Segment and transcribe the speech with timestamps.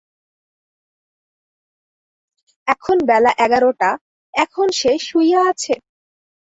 [2.67, 3.89] এখন বেলা এগারোটা,
[4.33, 5.73] এখন সে শুইয়া আছে!